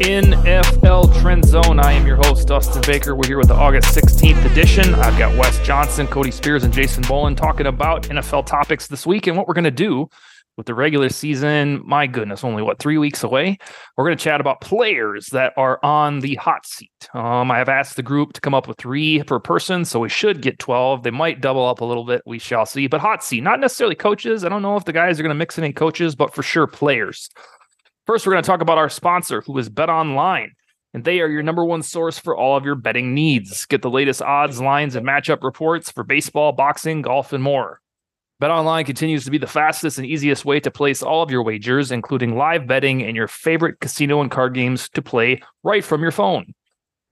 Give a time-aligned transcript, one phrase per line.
[0.00, 1.78] NFL Trend Zone.
[1.78, 3.14] I am your host, Dustin Baker.
[3.14, 4.94] We're here with the August 16th edition.
[4.94, 9.26] I've got Wes Johnson, Cody Spears, and Jason Bolin talking about NFL topics this week
[9.26, 10.08] and what we're going to do
[10.56, 11.82] with the regular season.
[11.84, 13.58] My goodness, only what, three weeks away?
[13.98, 16.90] We're going to chat about players that are on the hot seat.
[17.12, 20.08] Um, I have asked the group to come up with three per person, so we
[20.08, 21.02] should get 12.
[21.02, 22.22] They might double up a little bit.
[22.24, 22.86] We shall see.
[22.86, 24.46] But hot seat, not necessarily coaches.
[24.46, 26.42] I don't know if the guys are going to mix in any coaches, but for
[26.42, 27.28] sure players.
[28.10, 30.50] First, we're going to talk about our sponsor, who is Bet Online,
[30.92, 33.64] and they are your number one source for all of your betting needs.
[33.66, 37.80] Get the latest odds, lines, and matchup reports for baseball, boxing, golf, and more.
[38.40, 41.44] Bet Online continues to be the fastest and easiest way to place all of your
[41.44, 46.02] wagers, including live betting and your favorite casino and card games to play right from
[46.02, 46.52] your phone.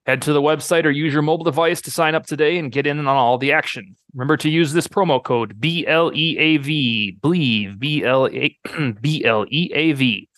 [0.05, 2.89] Head to the website or use your mobile device to sign up today and get
[2.89, 3.95] in on all the action.
[4.15, 10.29] Remember to use this promo code BLEAV, believe B L E A V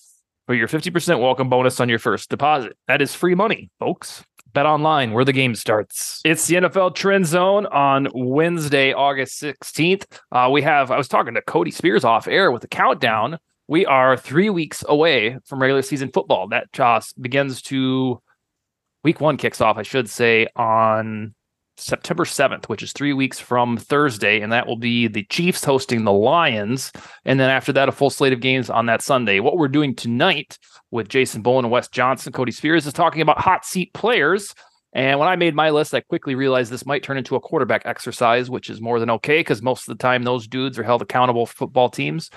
[0.51, 2.77] for your 50% welcome bonus on your first deposit.
[2.89, 4.25] That is free money, folks.
[4.53, 6.21] Bet online where the game starts.
[6.25, 10.07] It's the NFL Trend Zone on Wednesday, August 16th.
[10.33, 13.39] Uh, we have, I was talking to Cody Spears off air with the countdown.
[13.69, 16.49] We are three weeks away from regular season football.
[16.49, 18.21] That just begins to,
[19.05, 21.33] week one kicks off, I should say, on
[21.81, 26.05] September 7th, which is three weeks from Thursday, and that will be the Chiefs hosting
[26.05, 26.93] the Lions.
[27.25, 29.41] And then after that, a full slate of games on that Sunday.
[29.41, 30.59] What we're doing tonight
[30.91, 34.55] with Jason Bolin and Wes Johnson, Cody Spears is talking about hot seat players.
[34.93, 37.83] And when I made my list, I quickly realized this might turn into a quarterback
[37.85, 41.03] exercise, which is more than okay because most of the time those dudes are held
[41.03, 42.31] accountable for football teams.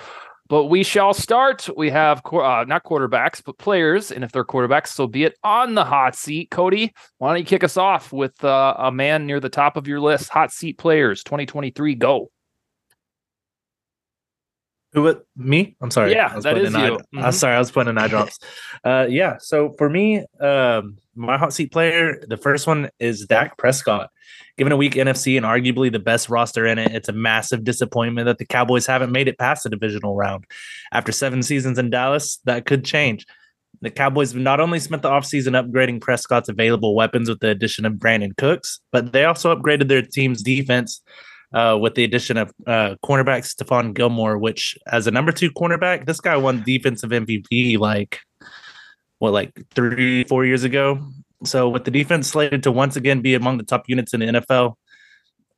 [0.48, 1.68] But we shall start.
[1.74, 5.74] We have uh, not quarterbacks, but players, and if they're quarterbacks, so be it on
[5.74, 6.50] the hot seat.
[6.50, 9.88] Cody, why don't you kick us off with uh, a man near the top of
[9.88, 10.28] your list?
[10.28, 11.94] Hot seat players, 2023.
[11.94, 12.30] Go.
[14.92, 15.76] Who me?
[15.80, 16.12] I'm sorry.
[16.12, 16.78] Yeah, that is you.
[16.78, 17.18] Mm-hmm.
[17.18, 18.38] I'm sorry, I was putting in eye drops.
[18.84, 19.38] uh, yeah.
[19.38, 24.10] So for me, um, my hot seat player, the first one is Dak Prescott.
[24.56, 28.26] Given a weak NFC and arguably the best roster in it, it's a massive disappointment
[28.26, 30.44] that the Cowboys haven't made it past the divisional round.
[30.92, 33.26] After seven seasons in Dallas, that could change.
[33.80, 37.84] The Cowboys have not only spent the offseason upgrading Prescott's available weapons with the addition
[37.84, 41.02] of Brandin Cooks, but they also upgraded their team's defense
[41.52, 46.06] uh, with the addition of uh, cornerback Stephon Gilmore, which as a number two cornerback,
[46.06, 48.20] this guy won defensive MVP like
[49.18, 51.06] what, like three, four years ago.
[51.44, 54.26] So with the defense slated to once again be among the top units in the
[54.26, 54.74] NFL,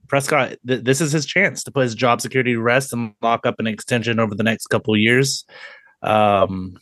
[0.08, 3.46] Prescott, th- this is his chance to put his job security to rest and lock
[3.46, 5.44] up an extension over the next couple years,
[6.02, 6.76] um,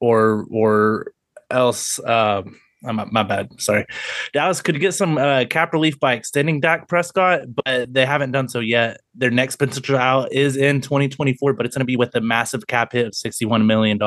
[0.00, 1.12] or or
[1.50, 1.98] else.
[2.04, 3.48] Um, my, my bad.
[3.60, 3.86] Sorry.
[4.32, 8.48] Dallas could get some uh, cap relief by extending Dak Prescott, but they haven't done
[8.48, 9.00] so yet.
[9.14, 12.66] Their next potential out is in 2024, but it's going to be with a massive
[12.66, 13.98] cap hit of $61 million.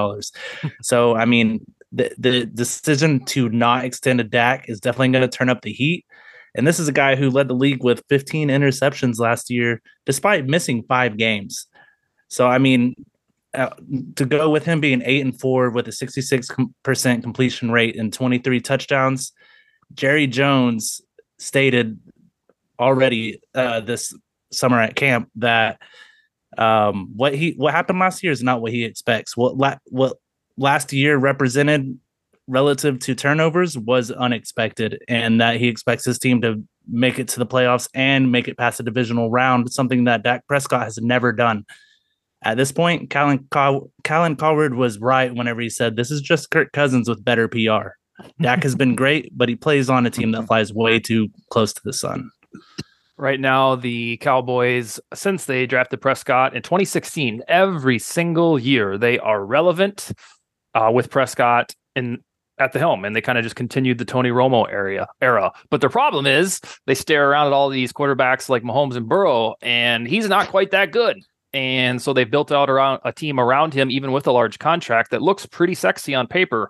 [0.81, 5.37] so, I mean, the, the decision to not extend a Dak is definitely going to
[5.37, 6.05] turn up the heat.
[6.55, 10.47] And this is a guy who led the league with 15 interceptions last year, despite
[10.47, 11.67] missing five games.
[12.27, 12.95] So, I mean,
[13.53, 18.61] to go with him being eight and four with a 66% completion rate and 23
[18.61, 19.31] touchdowns,
[19.93, 21.01] Jerry Jones
[21.39, 21.99] stated
[22.79, 24.13] already uh, this
[24.51, 25.81] summer at camp that
[26.57, 29.37] um, what he what happened last year is not what he expects.
[29.37, 30.17] What la- what
[30.57, 31.97] last year represented
[32.47, 37.39] relative to turnovers was unexpected, and that he expects his team to make it to
[37.39, 41.31] the playoffs and make it past the divisional round, something that Dak Prescott has never
[41.31, 41.65] done.
[42.43, 46.51] At this point, Colin, Col- Colin Cowherd was right whenever he said this is just
[46.51, 47.89] Kirk Cousins with better PR.
[48.41, 51.73] Dak has been great, but he plays on a team that flies way too close
[51.73, 52.29] to the sun.
[53.17, 59.45] Right now, the Cowboys, since they drafted Prescott in 2016, every single year they are
[59.45, 60.11] relevant
[60.73, 62.23] uh, with Prescott in
[62.59, 65.51] at the helm, and they kind of just continued the Tony Romo area era.
[65.69, 69.55] But their problem is they stare around at all these quarterbacks like Mahomes and Burrow,
[69.61, 71.17] and he's not quite that good.
[71.53, 75.11] And so they've built out around a team around him, even with a large contract
[75.11, 76.69] that looks pretty sexy on paper.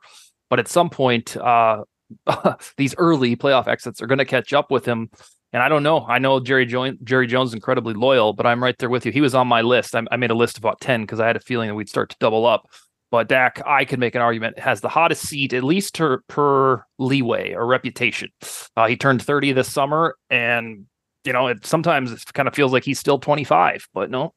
[0.50, 1.84] But at some point, uh,
[2.78, 5.10] these early playoff exits are going to catch up with him.
[5.52, 6.06] And I don't know.
[6.06, 9.12] I know Jerry, jo- Jerry Jones is incredibly loyal, but I'm right there with you.
[9.12, 9.96] He was on my list.
[9.96, 11.90] I, I made a list of about 10 because I had a feeling that we'd
[11.90, 12.70] start to double up.
[13.12, 16.84] But Dak, I could make an argument, has the hottest seat, at least per, per
[17.00, 18.30] leeway or reputation.
[18.78, 20.86] Uh, he turned 30 this summer, and,
[21.24, 24.36] you know, it sometimes it kind of feels like he's still 25, but no,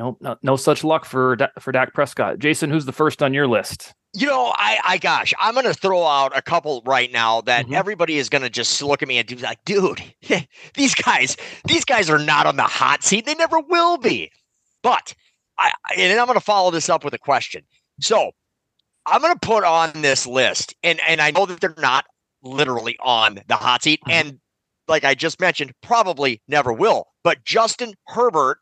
[0.00, 2.38] no, no, no such luck for for Dak Prescott.
[2.38, 3.92] Jason, who's the first on your list?
[4.14, 7.66] You know, I, I gosh, I'm going to throw out a couple right now that
[7.66, 7.74] mm-hmm.
[7.74, 10.02] everybody is going to just look at me and do like, dude,
[10.74, 11.36] these guys,
[11.66, 13.26] these guys are not on the hot seat.
[13.26, 14.32] They never will be.
[14.82, 15.14] But
[15.58, 17.62] I, and I'm going to follow this up with a question.
[18.00, 18.32] So
[19.04, 22.06] I'm going to put on this list, and and I know that they're not
[22.42, 24.28] literally on the hot seat, mm-hmm.
[24.28, 24.40] and
[24.88, 27.04] like I just mentioned, probably never will.
[27.22, 28.60] But Justin Herbert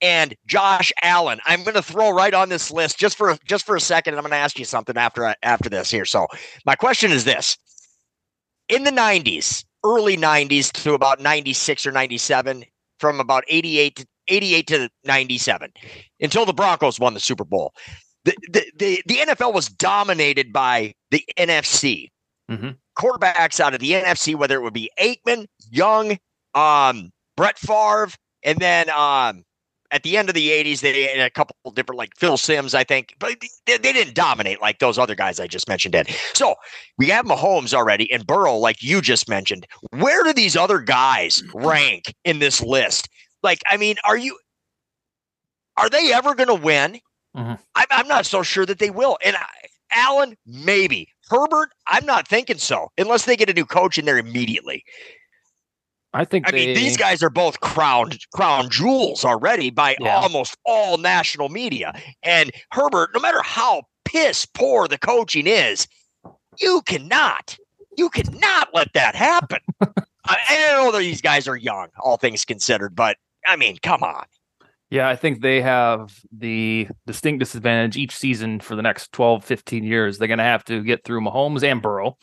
[0.00, 1.40] and Josh Allen.
[1.46, 4.18] I'm going to throw right on this list just for just for a second, and
[4.18, 6.04] I'm going to ask you something after after this here.
[6.04, 6.26] So
[6.64, 7.56] my question is this:
[8.68, 12.64] In the '90s, early '90s to about '96 or '97,
[13.00, 15.72] from about '88 to 88 to 97,
[16.20, 17.72] until the Broncos won the Super Bowl,
[18.24, 22.10] the the the, the NFL was dominated by the NFC.
[22.50, 22.70] Mm-hmm.
[22.98, 26.16] Quarterbacks out of the NFC, whether it would be Aikman, Young,
[26.54, 28.08] um, Brett Favre,
[28.42, 29.44] and then um,
[29.90, 32.84] at the end of the 80s, they had a couple different, like Phil Simms I
[32.84, 33.36] think, but
[33.66, 36.08] they, they, didn't dominate like those other guys I just mentioned did.
[36.34, 36.54] So
[36.98, 39.66] we have Mahomes already and Burrow, like you just mentioned.
[39.90, 43.08] Where do these other guys rank in this list?
[43.42, 44.38] Like, I mean, are you,
[45.76, 47.00] are they ever going to win?
[47.36, 47.54] Mm-hmm.
[47.74, 49.18] I'm, I'm not so sure that they will.
[49.24, 49.46] And I,
[49.92, 51.08] Allen, maybe.
[51.28, 54.84] Herbert, I'm not thinking so, unless they get a new coach in there immediately.
[56.16, 56.48] I think.
[56.48, 60.16] I they, mean, these guys are both crown crown jewels already by yeah.
[60.16, 61.92] almost all national media.
[62.22, 65.86] And Herbert, no matter how piss poor the coaching is,
[66.58, 67.58] you cannot,
[67.98, 69.60] you cannot let that happen.
[70.24, 74.02] I, I know that these guys are young, all things considered, but I mean, come
[74.02, 74.24] on.
[74.88, 79.84] Yeah, I think they have the distinct disadvantage each season for the next 12, 15
[79.84, 80.16] years.
[80.16, 82.16] They're going to have to get through Mahomes and Burrow.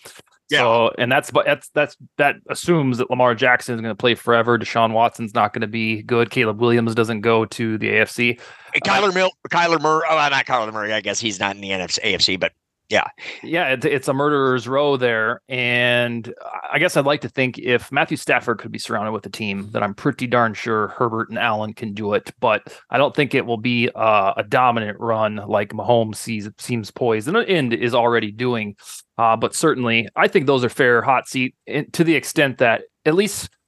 [0.53, 0.59] Yeah.
[0.59, 4.15] So, and that's but that's that's that assumes that Lamar Jackson is going to play
[4.15, 4.57] forever.
[4.57, 6.29] Deshaun Watson's not going to be good.
[6.29, 8.39] Caleb Williams doesn't go to the AFC.
[8.83, 10.05] Kyler uh, Mill, Kyler Murray.
[10.09, 10.94] Oh, not Kyler Murray.
[10.94, 12.53] I guess he's not in the NFC, AFC, but
[12.89, 13.07] yeah.
[13.41, 15.41] Yeah, it's, a murderer's row there.
[15.50, 16.33] And
[16.71, 19.69] I guess I'd like to think if Matthew Stafford could be surrounded with a team,
[19.71, 22.31] that I'm pretty darn sure Herbert and Allen can do it.
[22.39, 27.27] But I don't think it will be a dominant run like Mahomes sees, seems poised
[27.27, 28.75] and, and is already doing.
[29.18, 31.56] Uh, but certainly, I think those are fair hot seat
[31.94, 33.50] to the extent that at least–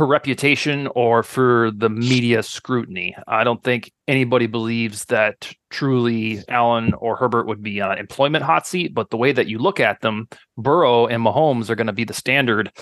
[0.00, 3.14] for reputation or for the media scrutiny.
[3.28, 8.42] I don't think anybody believes that truly Allen or Herbert would be on an employment
[8.42, 10.26] hot seat, but the way that you look at them,
[10.56, 12.72] Burrow and Mahomes are going to be the standard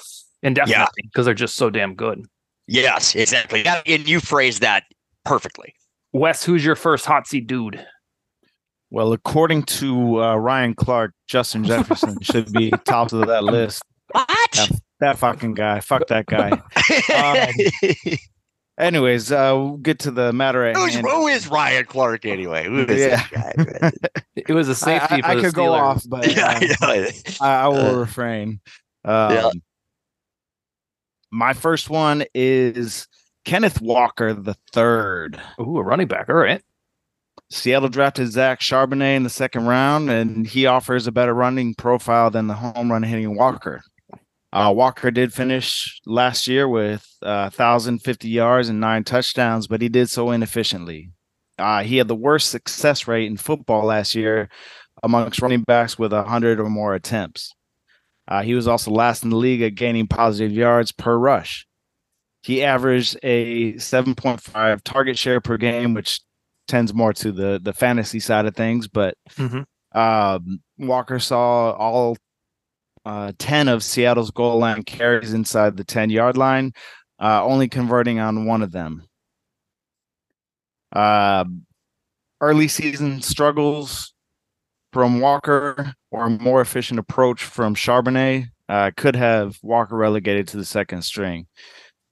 [0.45, 1.25] indefinitely because yeah.
[1.25, 2.25] they're just so damn good.
[2.69, 3.67] Yes, exactly.
[3.67, 4.85] And you phrased that
[5.25, 5.75] perfectly.
[6.13, 7.85] Wes, who's your first hot seat dude?
[8.91, 13.83] Well, according to uh, Ryan Clark, Justin Jefferson should be top of that list.
[14.13, 14.71] What?
[15.01, 15.81] That fucking guy.
[15.81, 16.51] Fuck that guy.
[17.15, 18.17] um,
[18.79, 21.07] anyways, uh, we'll get to the matter at Who's, hand.
[21.07, 22.65] Who is Ryan Clark anyway?
[22.65, 23.27] Who is yeah.
[23.31, 23.93] guy?
[24.37, 25.23] it was a safety.
[25.23, 27.11] I, I, I could go off, but uh, yeah, yeah.
[27.41, 28.61] I, I, will uh, refrain.
[29.05, 29.51] Um, yeah.
[31.31, 33.07] My first one is
[33.45, 35.41] Kenneth Walker the third.
[35.61, 36.29] Ooh, a running back.
[36.29, 36.63] All right.
[37.51, 42.31] Seattle drafted Zach Charbonnet in the second round, and he offers a better running profile
[42.31, 43.83] than the home run hitting Walker.
[44.53, 49.89] Uh, Walker did finish last year with uh, 1,050 yards and nine touchdowns, but he
[49.89, 51.11] did so inefficiently.
[51.59, 54.49] Uh, he had the worst success rate in football last year
[55.03, 57.53] amongst running backs with 100 or more attempts.
[58.27, 61.67] Uh, he was also last in the league at gaining positive yards per rush.
[62.43, 66.21] He averaged a 7.5 target share per game, which
[66.69, 68.87] tends more to the the fantasy side of things.
[68.87, 69.99] But mm-hmm.
[69.99, 72.17] um, Walker saw all
[73.05, 76.73] uh, 10 of Seattle's goal line carries inside the 10 yard line,
[77.21, 79.05] uh, only converting on one of them.
[80.93, 81.45] Uh,
[82.41, 84.15] early season struggles
[84.93, 90.57] from Walker or a more efficient approach from Charbonnet uh, could have Walker relegated to
[90.57, 91.47] the second string.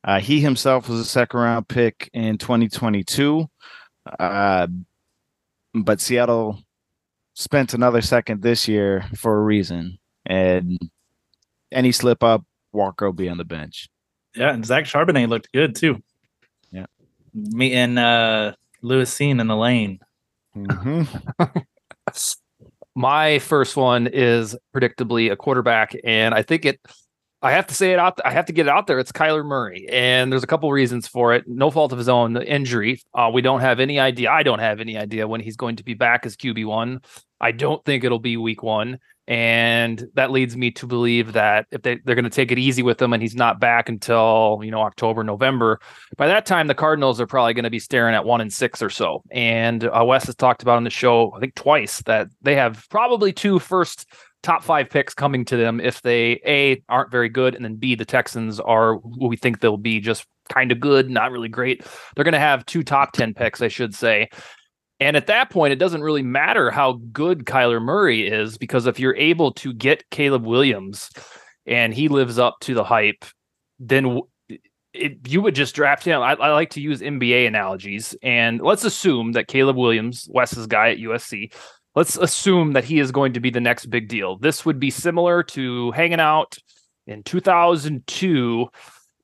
[0.04, 3.46] Uh, he himself was a second round pick in 2022,
[4.18, 4.66] uh,
[5.74, 6.60] but Seattle
[7.34, 9.98] spent another second this year for a reason.
[10.26, 10.78] And
[11.72, 13.88] any slip up, Walker will be on the bench.
[14.34, 16.02] Yeah, and Zach Charbonnet looked good too.
[16.70, 16.86] Yeah.
[17.34, 20.00] Meeting uh Lewis Cine in the lane.
[20.56, 21.58] Mm-hmm.
[22.94, 26.80] My first one is predictably a quarterback, and I think it.
[27.42, 28.18] I have to say it out.
[28.24, 28.98] I have to get it out there.
[28.98, 31.46] It's Kyler Murray, and there's a couple reasons for it.
[31.46, 32.32] No fault of his own.
[32.32, 33.02] The injury.
[33.14, 34.30] Uh, we don't have any idea.
[34.30, 37.02] I don't have any idea when he's going to be back as QB one.
[37.38, 38.98] I don't think it'll be week one.
[39.28, 42.82] And that leads me to believe that if they, they're going to take it easy
[42.82, 45.80] with him and he's not back until, you know, October, November,
[46.16, 48.80] by that time, the Cardinals are probably going to be staring at one and six
[48.80, 49.22] or so.
[49.32, 52.86] And uh, Wes has talked about on the show, I think twice, that they have
[52.88, 54.06] probably two first
[54.42, 57.96] top five picks coming to them if they, A, aren't very good, and then B,
[57.96, 61.84] the Texans are who we think they'll be just kind of good, not really great.
[62.14, 64.28] They're going to have two top 10 picks, I should say.
[64.98, 68.98] And at that point, it doesn't really matter how good Kyler Murray is because if
[68.98, 71.10] you're able to get Caleb Williams
[71.66, 73.24] and he lives up to the hype,
[73.78, 74.20] then
[74.94, 76.22] it, you would just draft him.
[76.22, 78.16] I, I, like to use NBA analogies.
[78.22, 81.52] And let's assume that Caleb Williams, Wes's guy at USC,
[81.94, 84.38] let's assume that he is going to be the next big deal.
[84.38, 86.56] This would be similar to hanging out
[87.06, 88.68] in 2002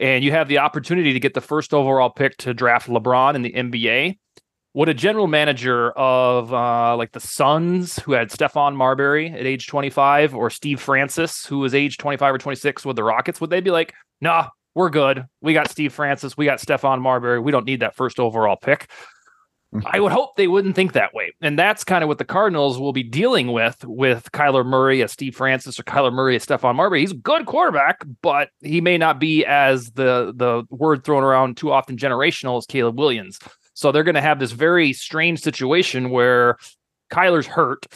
[0.00, 3.42] and you have the opportunity to get the first overall pick to draft LeBron in
[3.42, 4.18] the NBA
[4.74, 9.66] would a general manager of uh, like the Suns, who had Stephon Marbury at age
[9.66, 13.60] 25, or Steve Francis, who was age 25 or 26 with the Rockets, would they
[13.60, 15.26] be like, nah, we're good.
[15.42, 17.38] We got Steve Francis, we got Stephon Marbury.
[17.38, 18.88] We don't need that first overall pick.
[19.86, 21.32] I would hope they wouldn't think that way.
[21.40, 25.12] And that's kind of what the Cardinals will be dealing with with Kyler Murray as
[25.12, 27.00] Steve Francis or Kyler Murray as Stephon Marbury.
[27.00, 31.56] He's a good quarterback, but he may not be as the the word thrown around
[31.56, 33.38] too often generational as Caleb Williams.
[33.74, 36.56] So they're going to have this very strange situation where
[37.10, 37.86] Kyler's hurt.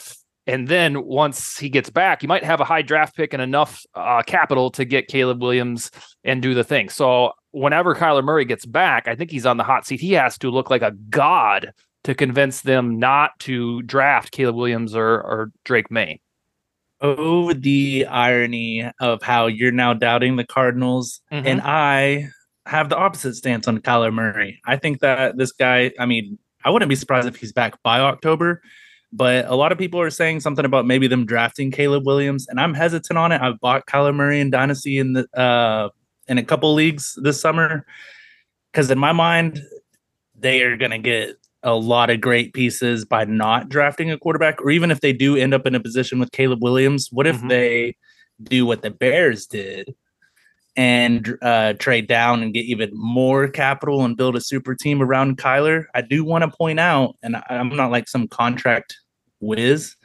[0.47, 3.85] And then once he gets back, you might have a high draft pick and enough
[3.95, 5.91] uh, capital to get Caleb Williams
[6.23, 6.89] and do the thing.
[6.89, 10.01] So whenever Kyler Murray gets back, I think he's on the hot seat.
[10.01, 11.73] He has to look like a god
[12.05, 16.21] to convince them not to draft Caleb Williams or, or Drake Maye.
[17.01, 21.47] Oh, the irony of how you're now doubting the Cardinals, mm-hmm.
[21.47, 22.31] and I
[22.67, 24.61] have the opposite stance on Kyler Murray.
[24.67, 28.01] I think that this guy, I mean, I wouldn't be surprised if he's back by
[28.01, 28.61] October,
[29.13, 32.61] but a lot of people are saying something about maybe them drafting Caleb Williams, and
[32.61, 33.41] I'm hesitant on it.
[33.41, 35.91] I've bought Kyler Murray and Dynasty in the uh
[36.29, 37.87] in a couple leagues this summer
[38.73, 39.63] because in my mind,
[40.35, 44.71] they are gonna get a lot of great pieces by not drafting a quarterback, or
[44.71, 47.49] even if they do end up in a position with Caleb Williams, what if mm-hmm.
[47.49, 47.97] they
[48.43, 49.95] do what the Bears did
[50.77, 55.39] and uh, trade down and get even more capital and build a super team around
[55.39, 55.85] Kyler.
[55.95, 58.97] I do want to point out, and I'm not like some contract
[59.41, 59.97] whiz,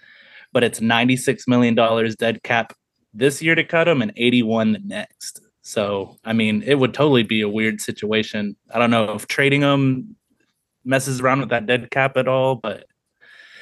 [0.53, 1.75] but it's $96 million
[2.17, 2.73] dead cap
[3.13, 5.41] this year to cut him and 81 the next.
[5.61, 8.55] So, I mean, it would totally be a weird situation.
[8.73, 10.15] I don't know if trading him
[10.85, 12.85] messes around with that dead cap at all, but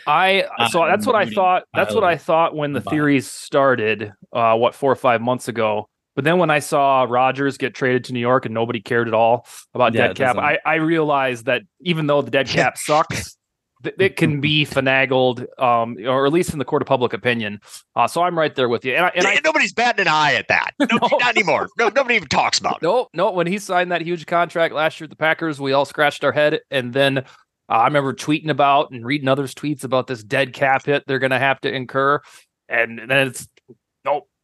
[0.07, 1.63] I so that's what I thought.
[1.73, 4.13] That's what I thought when the theories started.
[4.31, 5.89] Uh, what four or five months ago,
[6.19, 9.13] but then when I saw Rodgers get traded to New York and nobody cared at
[9.13, 13.37] all about yeah, dead cap, I, I realized that even though the dead cap sucks,
[13.85, 17.61] it can be finagled, um, or at least in the court of public opinion.
[17.95, 18.95] Uh, so I'm right there with you.
[18.95, 20.71] And, I, and I, nobody's batting an eye at that.
[20.91, 21.69] No, not anymore.
[21.77, 22.81] No, nobody even talks about it.
[22.81, 23.31] No, no.
[23.31, 26.33] When he signed that huge contract last year at the Packers, we all scratched our
[26.33, 26.59] head.
[26.69, 27.23] And then uh,
[27.69, 31.31] I remember tweeting about and reading others' tweets about this dead cap hit they're going
[31.31, 32.19] to have to incur.
[32.67, 33.47] And then it's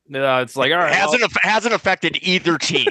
[0.07, 0.93] no, it's like all right.
[0.93, 2.87] Hasn't well, hasn't affected either team.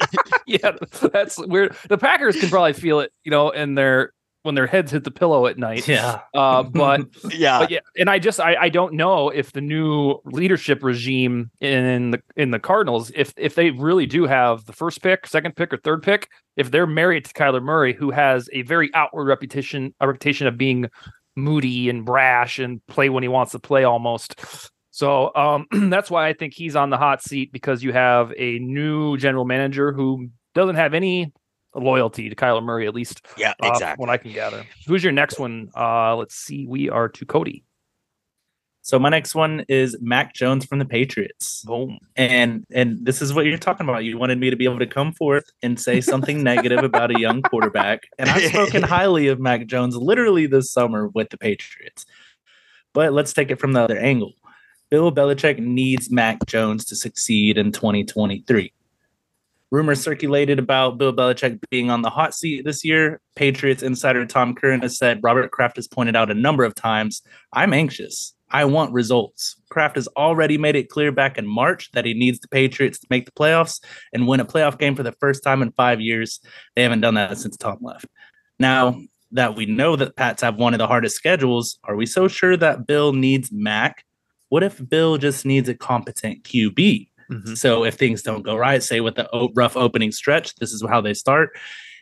[0.46, 0.72] yeah,
[1.12, 1.76] that's weird.
[1.88, 4.12] The Packers can probably feel it, you know, in their
[4.46, 5.86] when their heads hit the pillow at night.
[5.86, 6.20] Yeah.
[6.32, 7.02] Uh, but
[7.34, 11.50] yeah, but yeah, and I just I, I don't know if the new leadership regime
[11.60, 15.56] in the in the Cardinals, if if they really do have the first pick, second
[15.56, 19.26] pick, or third pick, if they're married to Kyler Murray, who has a very outward
[19.26, 20.88] reputation, a reputation of being
[21.36, 24.40] moody and brash and play when he wants to play almost.
[24.96, 28.58] So um, that's why I think he's on the hot seat because you have a
[28.60, 31.34] new general manager who doesn't have any
[31.74, 33.26] loyalty to Kyler Murray, at least.
[33.36, 34.02] Yeah, uh, exactly.
[34.02, 34.64] What I can gather.
[34.86, 35.68] Who's your next one?
[35.76, 36.66] Uh, let's see.
[36.66, 37.62] We are to Cody.
[38.80, 41.62] So my next one is Mac Jones from the Patriots.
[41.66, 41.98] Boom.
[42.16, 44.02] And and this is what you're talking about.
[44.04, 47.20] You wanted me to be able to come forth and say something negative about a
[47.20, 48.04] young quarterback.
[48.18, 52.06] And I've spoken highly of Mac Jones literally this summer with the Patriots.
[52.94, 54.32] But let's take it from the other angle.
[54.88, 58.72] Bill Belichick needs Mac Jones to succeed in 2023.
[59.72, 63.20] Rumors circulated about Bill Belichick being on the hot seat this year.
[63.34, 67.22] Patriots insider Tom Curran has said Robert Kraft has pointed out a number of times
[67.52, 68.32] I'm anxious.
[68.50, 69.56] I want results.
[69.70, 73.06] Kraft has already made it clear back in March that he needs the Patriots to
[73.10, 76.38] make the playoffs and win a playoff game for the first time in five years.
[76.76, 78.06] They haven't done that since Tom left.
[78.60, 79.00] Now
[79.32, 82.56] that we know that Pats have one of the hardest schedules, are we so sure
[82.56, 84.04] that Bill needs Mac?
[84.48, 87.08] What if Bill just needs a competent QB?
[87.30, 87.54] Mm-hmm.
[87.54, 91.00] So if things don't go right, say with the rough opening stretch, this is how
[91.00, 91.50] they start.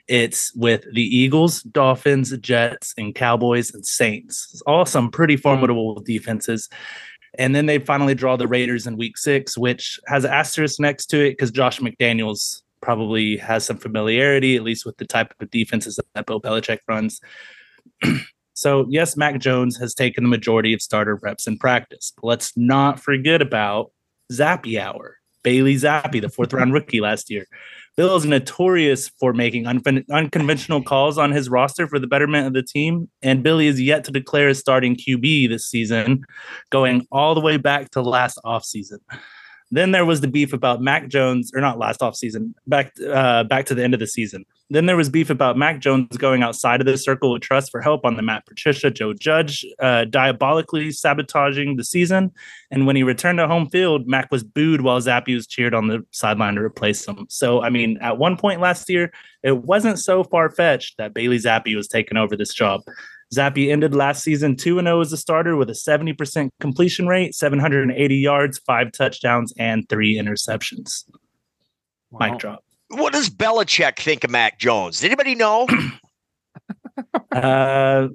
[0.06, 4.48] It's with the Eagles, Dolphins, Jets, and Cowboys and Saints.
[4.52, 6.68] It's all some pretty formidable defenses.
[7.38, 11.06] And then they finally draw the Raiders in week six, which has an asterisk next
[11.06, 15.50] to it because Josh McDaniels probably has some familiarity, at least with the type of
[15.50, 17.20] defenses that Bill Belichick runs.
[18.54, 22.12] so, yes, Mac Jones has taken the majority of starter reps in practice.
[22.22, 23.90] Let's not forget about
[24.32, 27.46] Zappe Hour, Bailey Zappe, the fourth round rookie last year.
[27.96, 32.52] Bill is notorious for making un- unconventional calls on his roster for the betterment of
[32.52, 36.24] the team, and Billy is yet to declare his starting QB this season,
[36.70, 38.98] going all the way back to last offseason.
[39.70, 43.66] Then there was the beef about Mac Jones, or not last offseason, back uh, back
[43.66, 44.44] to the end of the season.
[44.70, 47.82] Then there was beef about Mac Jones going outside of the circle of trust for
[47.82, 52.32] help on the Matt Patricia, Joe Judge, uh, diabolically sabotaging the season.
[52.70, 55.88] And when he returned to home field, Mac was booed while Zappe was cheered on
[55.88, 57.26] the sideline to replace him.
[57.28, 61.38] So, I mean, at one point last year, it wasn't so far fetched that Bailey
[61.38, 62.80] Zappe was taking over this job.
[63.34, 68.16] Zappe ended last season 2 0 as a starter with a 70% completion rate, 780
[68.16, 71.04] yards, five touchdowns, and three interceptions.
[72.10, 72.30] Wow.
[72.30, 72.63] Mic drop.
[72.94, 74.96] What does Belichick think of Mac Jones?
[74.96, 75.66] Does anybody know?
[77.32, 78.08] uh,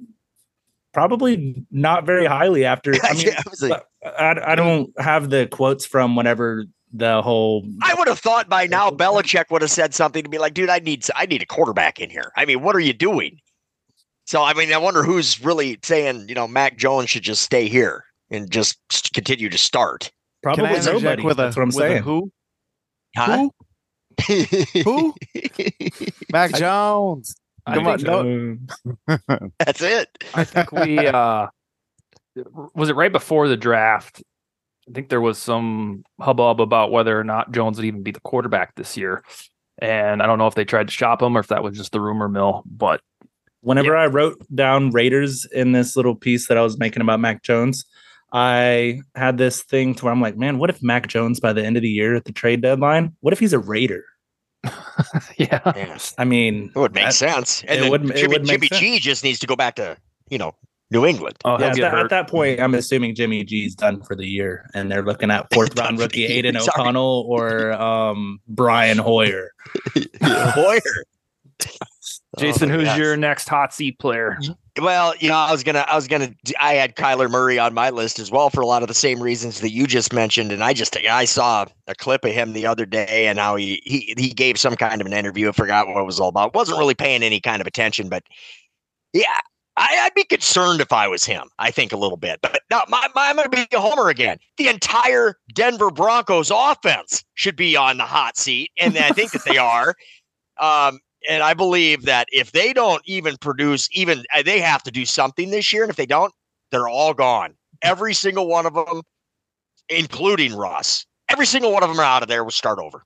[0.94, 2.94] probably not very highly after.
[3.04, 3.30] I mean,
[3.64, 7.66] I, I, I don't have the quotes from whenever the whole.
[7.82, 10.70] I would have thought by now Belichick would have said something to be like, "Dude,
[10.70, 12.32] I need I need a quarterback in here.
[12.36, 13.40] I mean, what are you doing?"
[14.26, 17.68] So I mean, I wonder who's really saying, you know, Mac Jones should just stay
[17.68, 18.78] here and just
[19.14, 20.12] continue to start.
[20.44, 21.24] Probably nobody.
[21.24, 22.04] With a, That's what I'm saying.
[22.04, 22.32] Who?
[23.16, 23.38] Huh?
[23.38, 23.52] Who?
[24.84, 25.14] Who?
[26.32, 27.36] Mac Jones.
[27.68, 28.58] Come on, no.
[29.60, 30.08] That's it.
[30.34, 31.48] I think we uh
[32.74, 34.24] was it right before the draft.
[34.88, 38.22] I think there was some hubbub about whether or not Jones would even be the
[38.22, 39.24] quarterback this year.
[39.82, 41.92] And I don't know if they tried to shop him or if that was just
[41.92, 43.02] the rumor mill, but
[43.62, 44.04] Whenever yeah.
[44.04, 47.86] I wrote down Raiders in this little piece that I was making about Mac Jones,
[48.32, 51.66] I had this thing to where I'm like, man, what if Mac Jones by the
[51.66, 54.04] end of the year at the trade deadline, what if he's a Raider?
[55.38, 55.62] yeah.
[55.66, 55.98] yeah.
[56.18, 57.64] I mean, it would make that, sense.
[57.68, 59.98] And it would, Jimmy, it would Jimmy G just needs to go back to,
[60.30, 60.54] you know,
[60.92, 61.38] New England.
[61.46, 64.68] Oh, yeah, at, that, at that point, I'm assuming Jimmy G's done for the year,
[64.74, 69.52] and they're looking at fourth round rookie Aidan O'Connell or um, Brian Hoyer.
[70.24, 70.82] Hoyer.
[72.38, 74.38] Jason, oh, who's your next hot seat player?
[74.80, 77.90] Well, you know, I was gonna, I was gonna, I had Kyler Murray on my
[77.90, 80.64] list as well for a lot of the same reasons that you just mentioned, and
[80.64, 84.14] I just, I saw a clip of him the other day, and how he he
[84.16, 85.50] he gave some kind of an interview.
[85.50, 86.54] I forgot what it was all about.
[86.54, 88.24] wasn't really paying any kind of attention, but
[89.12, 89.26] yeah,
[89.76, 91.50] I, would be concerned if I was him.
[91.58, 94.10] I think a little bit, but no, my, my, I'm going to be a homer
[94.10, 94.38] again.
[94.58, 99.46] The entire Denver Broncos offense should be on the hot seat, and I think that
[99.46, 99.96] they are.
[100.62, 104.92] Um, and I believe that if they don't even produce, even uh, they have to
[104.92, 105.84] do something this year.
[105.84, 106.34] And if they don't,
[106.72, 107.56] they're all gone.
[107.82, 109.02] Every single one of them,
[109.90, 112.44] including Russ, every single one of them are out of there.
[112.44, 113.04] Will start over.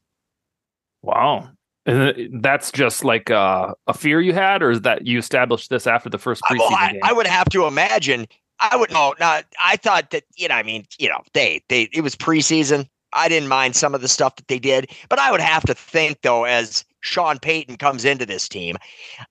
[1.01, 1.49] Wow.
[1.85, 5.85] And that's just like uh, a fear you had, or is that you established this
[5.85, 7.01] after the first preseason well, I, game?
[7.03, 8.25] I would have to imagine.
[8.59, 9.13] I would know.
[9.19, 9.45] Not.
[9.59, 10.55] I thought that you know.
[10.55, 12.87] I mean, you know, they they it was preseason.
[13.11, 15.73] I didn't mind some of the stuff that they did, but I would have to
[15.73, 18.77] think though, as Sean Payton comes into this team,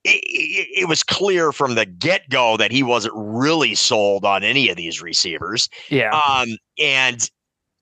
[0.05, 4.45] it, it, it was clear from the get go that he wasn't really sold on
[4.45, 5.69] any of these receivers.
[5.89, 6.11] Yeah.
[6.11, 7.29] Um, and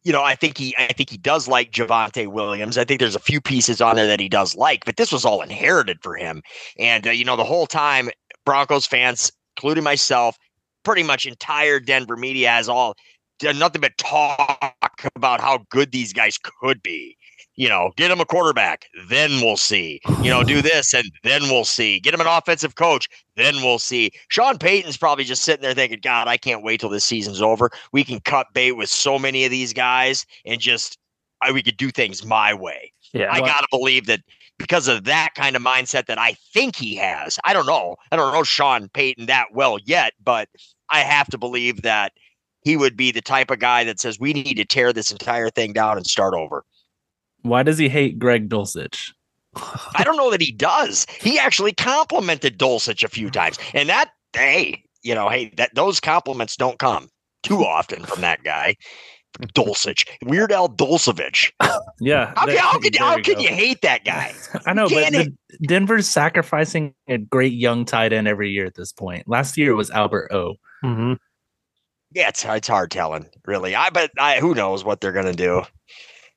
[0.03, 2.79] you know, I think he, I think he does like Javonte Williams.
[2.79, 5.27] I think there's a few pieces on there that he does like, but this was
[5.27, 6.41] all inherited for him.
[6.79, 8.09] And uh, you know, the whole time,
[8.47, 10.39] Broncos fans, including myself,
[10.85, 12.95] pretty much entire Denver media has all
[13.41, 14.75] done nothing but talk
[15.17, 17.17] about how good these guys could be
[17.57, 20.01] you know, get him a quarterback, then we'll see.
[20.23, 22.01] You know, do this and then we'll see.
[22.01, 24.11] Get him an offensive coach, then we'll see.
[24.29, 27.71] Sean Payton's probably just sitting there thinking, God, I can't wait till this season's over.
[27.93, 30.99] We can cut bait with so many of these guys and just
[31.43, 32.93] I, we could do things my way.
[33.13, 33.33] Yeah.
[33.33, 34.21] I gotta believe that
[34.59, 37.39] because of that kind of mindset that I think he has.
[37.45, 37.97] I don't know.
[38.13, 40.49] I don't know Sean Payton that well yet, but
[40.91, 42.13] I have to believe that
[42.63, 45.49] he would be the type of guy that says we need to tear this entire
[45.49, 46.65] thing down and start over.
[47.43, 49.13] Why does he hate Greg Dulcich?
[49.57, 51.07] I don't know that he does.
[51.21, 55.99] He actually complimented Dulcich a few times, and that hey, you know, hey, that those
[56.01, 57.09] compliments don't come
[57.43, 58.77] too often from that guy.
[59.55, 61.53] Dulcich, Weird Al Dulcevich.
[62.01, 62.33] Yeah.
[62.37, 63.41] How, that- how, can, there how you can go.
[63.41, 64.35] you hate that guy?
[64.67, 68.75] I know, but Can the- Denver's sacrificing a great young tight end every year at
[68.75, 69.29] this point.
[69.29, 70.55] Last year it was Albert O.
[70.85, 71.17] Mhm.
[72.13, 73.75] Yeah, it's it's hard telling, really.
[73.77, 75.63] I but I who knows what they're gonna do.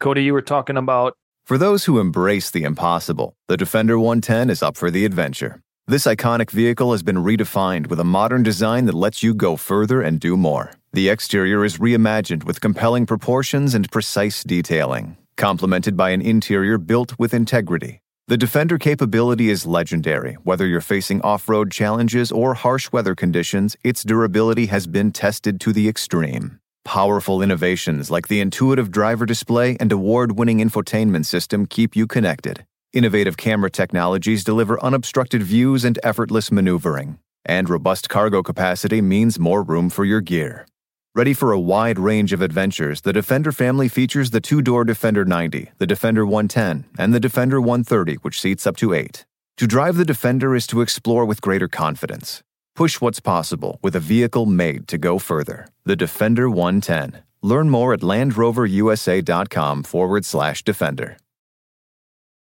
[0.03, 4.61] Cody, you were talking about For those who embrace the impossible, the Defender 110 is
[4.61, 5.61] up for the adventure.
[5.87, 10.01] This iconic vehicle has been redefined with a modern design that lets you go further
[10.01, 10.73] and do more.
[10.91, 17.17] The exterior is reimagined with compelling proportions and precise detailing, complemented by an interior built
[17.17, 18.01] with integrity.
[18.27, 20.33] The Defender capability is legendary.
[20.43, 25.61] Whether you're facing off road challenges or harsh weather conditions, its durability has been tested
[25.61, 26.59] to the extreme.
[26.85, 32.65] Powerful innovations like the intuitive driver display and award winning infotainment system keep you connected.
[32.91, 37.19] Innovative camera technologies deliver unobstructed views and effortless maneuvering.
[37.45, 40.67] And robust cargo capacity means more room for your gear.
[41.15, 45.23] Ready for a wide range of adventures, the Defender family features the two door Defender
[45.23, 49.25] 90, the Defender 110, and the Defender 130, which seats up to eight.
[49.57, 52.41] To drive the Defender is to explore with greater confidence.
[52.75, 55.67] Push what's possible with a vehicle made to go further.
[55.83, 57.21] The Defender 110.
[57.43, 61.17] Learn more at LandRoverUSA.com forward slash Defender.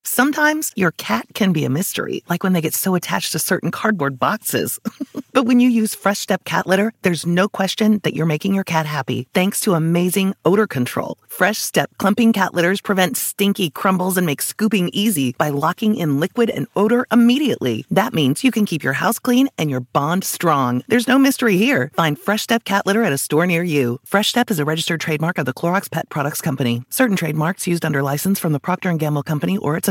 [0.04, 3.70] Sometimes your cat can be a mystery, like when they get so attached to certain
[3.70, 4.80] cardboard boxes.
[5.34, 8.64] but when you use Fresh Step cat litter, there's no question that you're making your
[8.64, 11.20] cat happy thanks to amazing odor control.
[11.28, 16.20] Fresh Step clumping cat litters prevent stinky crumbles and make scooping easy by locking in
[16.20, 17.86] liquid and odor immediately.
[17.92, 20.84] That means you can keep your house clean and your bond strong.
[20.88, 21.92] There's no mystery here.
[21.94, 24.00] Find Fresh Step cat litter at a store near you.
[24.04, 26.84] Fresh Step is a registered trademark of the Clorox Pet Products Company.
[26.90, 29.91] Certain trademarks used under license from the Procter & Gamble Company or its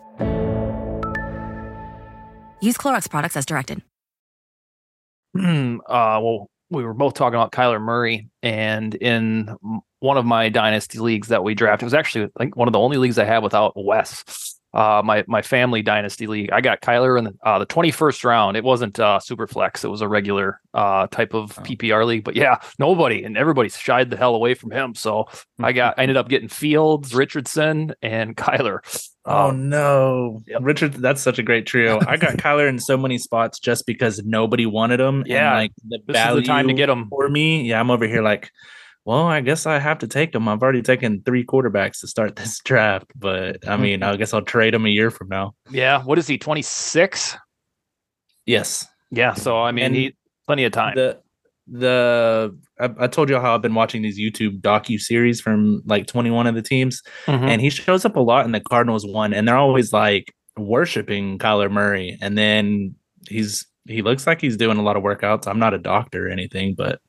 [2.61, 3.81] Use Clorox products as directed.
[5.37, 9.55] uh, well, we were both talking about Kyler Murray, and in
[9.99, 12.79] one of my dynasty leagues that we drafted, it was actually like one of the
[12.79, 14.57] only leagues I had without Wes.
[14.73, 16.49] Uh, my my family dynasty league.
[16.53, 18.55] I got Kyler in the uh, the twenty first round.
[18.55, 19.83] It wasn't uh, super flex.
[19.83, 22.23] It was a regular uh, type of PPR league.
[22.23, 24.95] But yeah, nobody and everybody shied the hell away from him.
[24.95, 25.27] So
[25.59, 28.79] I got I ended up getting Fields, Richardson, and Kyler.
[29.25, 31.99] Oh Um, no, Richard, that's such a great trio.
[32.07, 35.23] I got Kyler in so many spots just because nobody wanted him.
[35.27, 37.07] Yeah, and like the this is the time to get him.
[37.09, 37.61] for me.
[37.63, 38.49] Yeah, I'm over here like,
[39.05, 40.47] well, I guess I have to take him.
[40.47, 44.41] I've already taken three quarterbacks to start this draft, but I mean, I guess I'll
[44.41, 45.53] trade him a year from now.
[45.69, 46.37] Yeah, what is he?
[46.39, 47.37] Twenty six.
[48.47, 50.15] Yes, Yeah, so I mean, And he
[50.47, 50.95] plenty of time.
[50.95, 51.19] the
[51.71, 56.05] the I, I told you how I've been watching these YouTube docu series from like
[56.07, 57.47] 21 of the teams, Mhm.
[57.49, 61.39] and he shows up a lot in the Cardinals one, and they're always like worshiping
[61.39, 62.95] Kyler Murray, and then
[63.29, 65.47] he's he looks like he's doing a lot of workouts.
[65.47, 66.99] I'm not a doctor or anything, but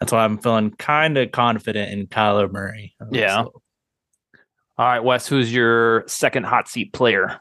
[0.00, 2.94] that's why I'm feeling kind of confident in Kyler Murray.
[3.10, 3.42] Yeah.
[3.44, 3.62] so-
[4.78, 7.38] All right, Wes, who's your second hot seat player?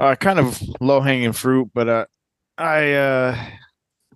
[0.00, 2.04] uh, kind of low hanging fruit, but uh,
[2.58, 3.46] I uh,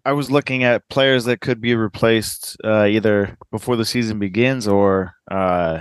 [0.06, 4.68] I was looking at players that could be replaced uh, either before the season begins
[4.68, 5.80] or uh,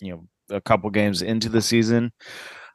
[0.00, 2.12] you know a couple games into the season.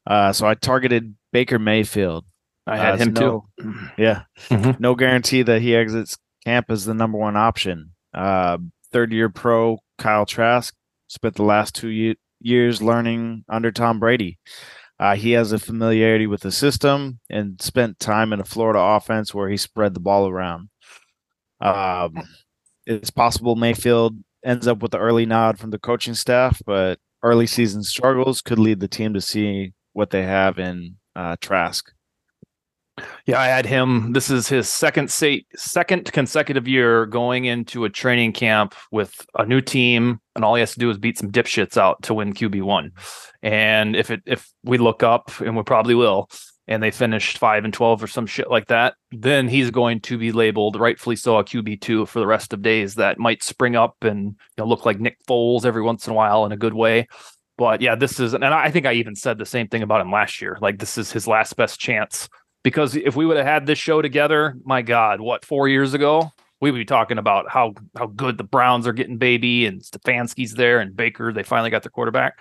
[0.07, 2.25] Uh, so I targeted Baker Mayfield.
[2.65, 3.73] I had Uh, him no- too.
[3.97, 4.79] Yeah, Mhm.
[4.79, 7.91] no guarantee that he exits camp as the number one option.
[8.13, 8.57] Uh,
[8.91, 10.73] third year pro Kyle Trask
[11.07, 14.39] spent the last two years learning under Tom Brady.
[15.01, 19.33] Uh, he has a familiarity with the system and spent time in a Florida offense
[19.33, 20.69] where he spread the ball around.
[21.59, 22.13] Um,
[22.85, 27.47] it's possible Mayfield ends up with the early nod from the coaching staff, but early
[27.47, 31.91] season struggles could lead the team to see what they have in uh, Trask.
[33.25, 34.13] Yeah, I had him.
[34.13, 39.45] This is his second say, second consecutive year going into a training camp with a
[39.45, 42.33] new team, and all he has to do is beat some dipshits out to win
[42.33, 42.91] QB one.
[43.41, 46.29] And if it if we look up, and we probably will,
[46.67, 50.17] and they finished five and twelve or some shit like that, then he's going to
[50.17, 52.95] be labeled rightfully so a QB two for the rest of days.
[52.95, 56.15] That might spring up and you know, look like Nick Foles every once in a
[56.15, 57.07] while in a good way.
[57.57, 60.11] But yeah, this is, and I think I even said the same thing about him
[60.11, 60.57] last year.
[60.61, 62.27] Like this is his last best chance
[62.63, 66.31] because if we would have had this show together, my God, what four years ago,
[66.59, 70.53] we would be talking about how how good the Browns are getting baby and Stefanski's
[70.53, 71.33] there and Baker.
[71.33, 72.39] They finally got their quarterback.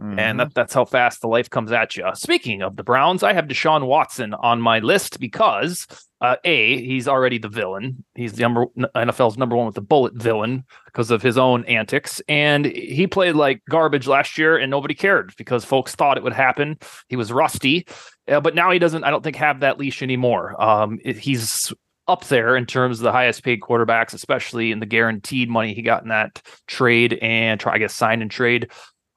[0.00, 0.18] Mm-hmm.
[0.18, 2.04] And that, that's how fast the life comes at you.
[2.14, 5.86] Speaking of the Browns, I have Deshaun Watson on my list because
[6.22, 8.02] uh, a he's already the villain.
[8.14, 12.20] He's the number NFL's number one with the bullet villain because of his own antics,
[12.28, 16.32] and he played like garbage last year, and nobody cared because folks thought it would
[16.32, 16.78] happen.
[17.08, 17.86] He was rusty,
[18.28, 19.04] uh, but now he doesn't.
[19.04, 20.60] I don't think have that leash anymore.
[20.62, 21.72] Um, it, he's
[22.06, 25.82] up there in terms of the highest paid quarterbacks, especially in the guaranteed money he
[25.82, 28.70] got in that trade and try I guess sign and trade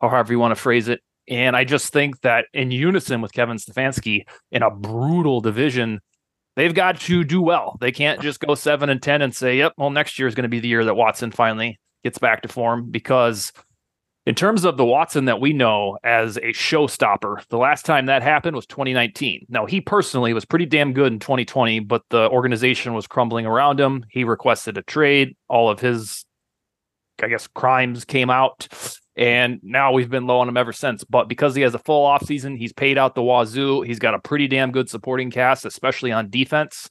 [0.04, 1.02] or however you want to phrase it.
[1.30, 6.02] And I just think that in unison with Kevin Stefanski in a brutal division,
[6.58, 7.78] they've got to do well.
[7.80, 10.44] They can't just go seven and 10 and say, yep, well, next year is going
[10.44, 12.92] to be the year that Watson finally gets back to form.
[12.92, 13.54] Because
[14.26, 18.22] in terms of the Watson that we know as a showstopper, the last time that
[18.22, 19.46] happened was 2019.
[19.48, 23.80] Now, he personally was pretty damn good in 2020, but the organization was crumbling around
[23.80, 24.06] him.
[24.10, 25.38] He requested a trade.
[25.48, 26.26] All of his,
[27.24, 28.68] I guess, crimes came out
[29.16, 31.04] and now we've been low on him ever since.
[31.04, 33.82] But because he has a full offseason, he's paid out the wazoo.
[33.82, 36.90] He's got a pretty damn good supporting cast, especially on defense.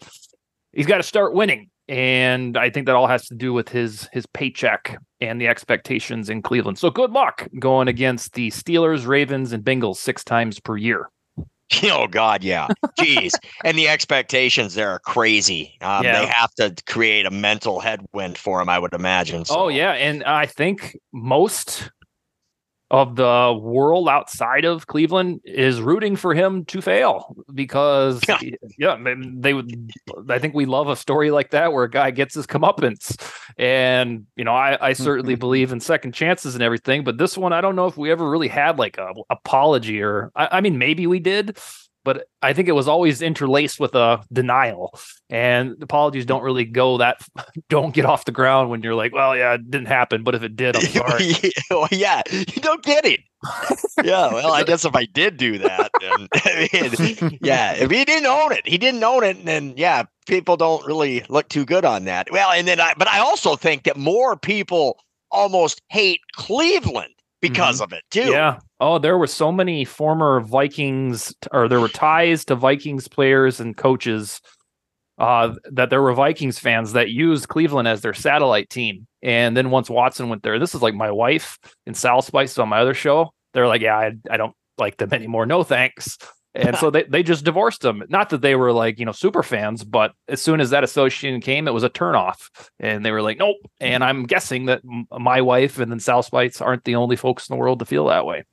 [0.73, 1.69] He's got to start winning.
[1.89, 6.31] And I think that all has to do with his his paycheck and the expectations
[6.31, 6.79] in Cleveland.
[6.79, 11.11] So good luck going against the Steelers, Ravens, and Bengals six times per year.
[11.85, 12.69] Oh God, yeah.
[13.01, 13.33] Jeez,
[13.65, 15.79] and the expectations there are crazy.
[15.81, 16.21] Um, yeah.
[16.21, 19.47] They have to create a mental headwind for him, I would imagine.
[19.47, 19.55] So.
[19.57, 21.91] Oh yeah, and I think most
[22.93, 28.39] of the world outside of Cleveland is rooting for him to fail because yeah,
[28.79, 29.91] yeah they would
[30.29, 33.17] I think we love a story like that where a guy gets his comeuppance.
[33.57, 35.03] And you know, I, I mm-hmm.
[35.03, 38.11] certainly believe in second chances and everything, but this one I don't know if we
[38.11, 41.59] ever really had like a apology or I, I mean maybe we did,
[42.05, 44.95] but I think it was always interlaced with a denial.
[45.31, 47.23] And apologies don't really go that
[47.69, 50.43] don't get off the ground when you're like, well, yeah, it didn't happen, but if
[50.43, 51.33] it did, I'm sorry.
[51.91, 53.21] yeah, you don't get it.
[54.05, 58.05] yeah, well, I guess if I did do that, then, I mean, yeah, if he
[58.05, 61.65] didn't own it, he didn't own it, and then yeah, people don't really look too
[61.65, 62.29] good on that.
[62.31, 64.99] Well, and then I, but I also think that more people
[65.33, 67.85] almost hate Cleveland because mm-hmm.
[67.85, 68.31] of it too.
[68.31, 68.61] Yeah.
[68.83, 73.77] Oh, there were so many former Vikings, or there were ties to Vikings players and
[73.77, 74.41] coaches
[75.19, 79.07] uh, that there were Vikings fans that used Cleveland as their satellite team.
[79.23, 82.69] And then once Watson went there, this is like my wife and Sal Spice on
[82.69, 83.31] my other show.
[83.55, 85.47] They're like, yeah, I, I don't like them anymore.
[85.47, 86.19] No thanks
[86.55, 88.03] and so they, they just divorced them.
[88.09, 91.41] Not that they were like, you know, super fans, but as soon as that association
[91.41, 92.49] came, it was a turnoff.
[92.79, 93.57] And they were like, nope.
[93.81, 97.55] And I'm guessing that my wife and then South Spites aren't the only folks in
[97.55, 98.45] the world to feel that way.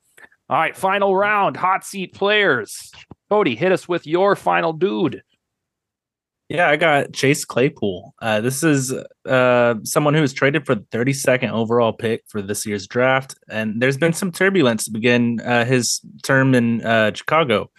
[0.50, 2.90] All right, final round, hot seat players.
[3.30, 5.22] Cody, hit us with your final dude.
[6.48, 8.12] Yeah, I got Chase Claypool.
[8.20, 8.92] Uh, this is
[9.28, 13.36] uh, someone who was traded for the 32nd overall pick for this year's draft.
[13.48, 17.70] And there's been some turbulence to begin uh, his term in uh, Chicago.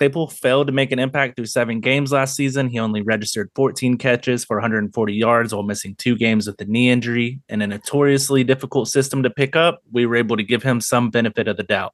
[0.00, 2.68] Claypool failed to make an impact through seven games last season.
[2.68, 6.88] He only registered 14 catches for 140 yards while missing two games with a knee
[6.88, 7.42] injury.
[7.50, 11.10] In a notoriously difficult system to pick up, we were able to give him some
[11.10, 11.92] benefit of the doubt.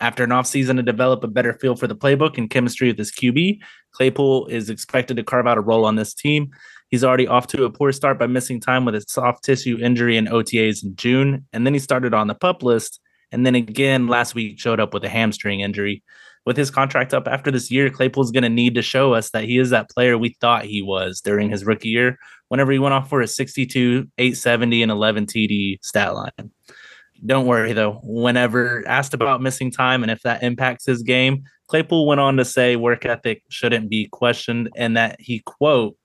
[0.00, 3.12] After an offseason to develop a better feel for the playbook and chemistry with his
[3.12, 3.60] QB,
[3.92, 6.50] Claypool is expected to carve out a role on this team.
[6.88, 10.16] He's already off to a poor start by missing time with a soft tissue injury
[10.16, 12.98] in OTAs in June, and then he started on the pup list,
[13.30, 16.02] and then again last week showed up with a hamstring injury.
[16.46, 19.44] With his contract up after this year, Claypool's going to need to show us that
[19.44, 22.94] he is that player we thought he was during his rookie year, whenever he went
[22.94, 26.52] off for a 62, 870, and 11 TD stat line.
[27.24, 28.00] Don't worry though.
[28.04, 32.44] Whenever asked about missing time and if that impacts his game, Claypool went on to
[32.44, 35.96] say work ethic shouldn't be questioned and that he quote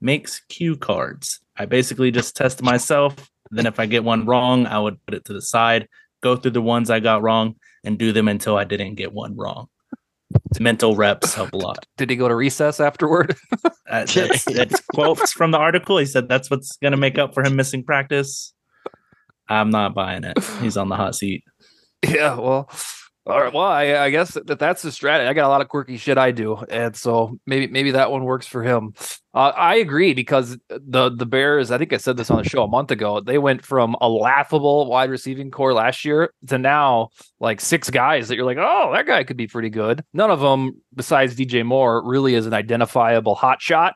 [0.00, 1.40] makes cue cards.
[1.56, 3.30] I basically just test myself.
[3.50, 5.86] Then if I get one wrong, I would put it to the side,
[6.22, 9.36] go through the ones I got wrong, and do them until I didn't get one
[9.36, 9.68] wrong.
[10.60, 11.86] Mental reps help a lot.
[11.96, 13.36] Did he go to recess afterward?
[13.64, 15.98] uh, that's, that's quotes from the article.
[15.98, 18.52] He said that's what's going to make up for him missing practice.
[19.48, 20.38] I'm not buying it.
[20.60, 21.44] He's on the hot seat.
[22.06, 22.68] Yeah, well,
[23.26, 23.52] All right.
[23.54, 25.26] Well, I, I guess that that's the strategy.
[25.26, 28.24] I got a lot of quirky shit I do, and so maybe maybe that one
[28.24, 28.92] works for him.
[29.32, 31.70] Uh, I agree because the the Bears.
[31.70, 33.20] I think I said this on the show a month ago.
[33.20, 37.08] They went from a laughable wide receiving corps last year to now
[37.40, 40.04] like six guys that you're like, oh, that guy could be pretty good.
[40.12, 43.94] None of them, besides DJ Moore, really is an identifiable hot shot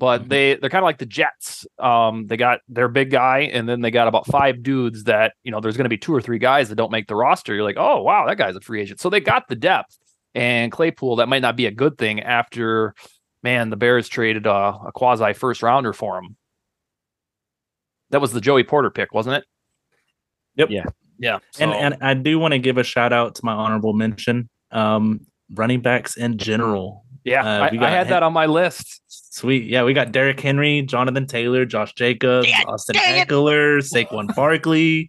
[0.00, 1.66] but they they're kind of like the Jets.
[1.78, 5.52] Um, they got their big guy, and then they got about five dudes that you
[5.52, 5.60] know.
[5.60, 7.54] There's going to be two or three guys that don't make the roster.
[7.54, 8.98] You're like, oh wow, that guy's a free agent.
[9.00, 9.96] So they got the depth,
[10.34, 11.16] and Claypool.
[11.16, 12.94] That might not be a good thing after,
[13.42, 14.50] man, the Bears traded a,
[14.86, 16.36] a quasi first rounder for him.
[18.10, 19.44] That was the Joey Porter pick, wasn't it?
[20.56, 20.70] Yep.
[20.70, 20.84] Yeah.
[21.18, 21.34] Yeah.
[21.60, 24.48] And So- and I do want to give a shout out to my honorable mention,
[24.72, 25.20] um,
[25.54, 27.04] running backs in general.
[27.24, 29.02] yeah, uh, I, we I had that on my list.
[29.30, 29.64] Sweet.
[29.64, 33.24] Yeah, we got Derrick Henry, Jonathan Taylor, Josh Jacobs, Dang it, Austin dang.
[33.26, 35.08] Ekeler, Saquon Barkley.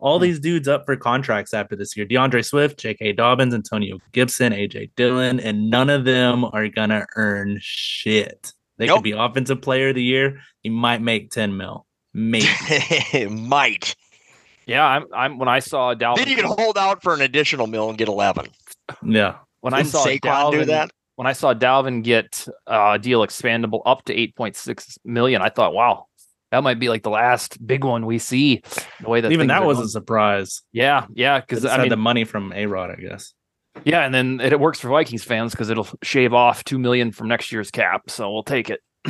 [0.00, 0.24] All hmm.
[0.24, 2.04] these dudes up for contracts after this year.
[2.04, 3.12] D'Andre Swift, J.K.
[3.14, 4.90] Dobbins, Antonio Gibson, A.J.
[4.96, 8.52] Dillon, and none of them are gonna earn shit.
[8.76, 8.98] They Nope.
[8.98, 10.40] could be offensive player of the year.
[10.60, 11.86] He might make 10 mil.
[12.12, 12.46] Maybe.
[13.30, 13.96] Might.
[14.66, 15.04] Yeah, I'm.
[15.12, 16.16] I'm when I saw Dalvin.
[16.16, 18.46] Then you can hold out for an additional mill and get 11.
[19.04, 19.36] yeah.
[19.60, 20.90] when I Didn't saw Saquon Dalvin do that?
[21.16, 25.72] When I saw Dalvin get uh, a deal expandable up to 8.6 million, I thought,
[25.74, 26.06] wow,
[26.50, 28.62] that might be like the last big one we see.
[29.02, 29.86] The way that Even that was going.
[29.86, 30.62] a surprise.
[30.72, 33.32] yeah, yeah, Because because I I mean, the money from A Rod, I guess.
[33.84, 37.10] yeah, and then it, it works for Vikings fans because it'll shave off two million
[37.12, 38.80] from next year's cap, so we'll take it.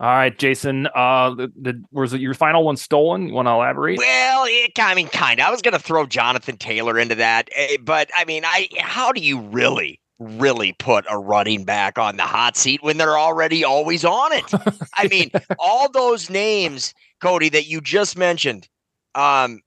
[0.00, 0.88] All right, Jason.
[0.94, 3.28] Uh, the, the, was it your final one stolen?
[3.28, 3.98] You want to elaborate?
[3.98, 5.46] Well, it, I mean, kind of.
[5.46, 9.12] I was going to throw Jonathan Taylor into that, eh, but I mean, I how
[9.12, 13.64] do you really, really put a running back on the hot seat when they're already
[13.64, 14.44] always on it?
[14.96, 18.68] I mean, all those names, Cody, that you just mentioned.
[19.14, 19.60] Um,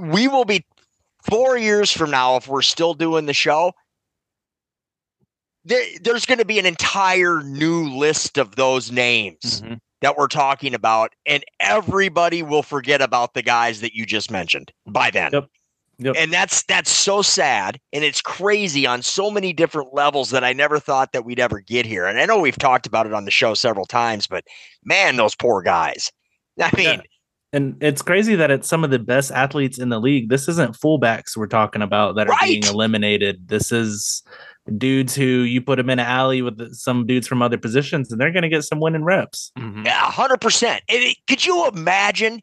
[0.00, 0.64] we will be
[1.22, 3.72] four years from now if we're still doing the show.
[5.64, 9.80] There, there's going to be an entire new list of those names Mhm.
[10.00, 14.72] that we're talking about, and everybody will forget about the guys that you just mentioned
[14.86, 15.30] by then.
[15.32, 15.46] Yep.
[16.00, 16.14] Yep.
[16.16, 20.52] And that's that's so sad, and it's crazy on so many different levels that I
[20.52, 22.06] never thought that we'd ever get here.
[22.06, 24.44] And I know we've talked about it on the show several times, but
[24.84, 26.12] man, those poor guys.
[26.62, 27.00] I mean, Yeah.
[27.54, 30.28] And it's crazy that it's some of the best athletes in the league.
[30.28, 33.48] This isn't fullbacks we're talking about that are being eliminated.
[33.48, 34.22] This is
[34.76, 38.20] dudes who you put them in an alley with some dudes from other positions, and
[38.20, 39.50] they're going to get some winning reps.
[39.58, 39.86] Mhm.
[39.86, 40.82] Yeah, hundred percent.
[40.90, 42.42] And it- could you imagine?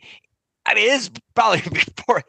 [0.65, 2.23] I mean, it's probably before